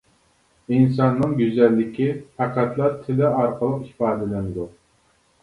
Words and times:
ئىنساننىڭ 0.77 1.35
گۈزەللىكى 1.41 2.07
پەقەتلا 2.39 2.89
تىلى 3.05 3.29
ئارقىلىق 3.29 3.87
ئىپادىلىنىدۇ. 3.93 4.69